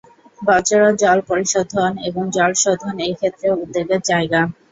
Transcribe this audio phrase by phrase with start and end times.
[0.41, 4.41] বর্জ্য জল পরিশোধন এবং জল শোধন এই ক্ষেত্রে উদ্বেগের যায়গা।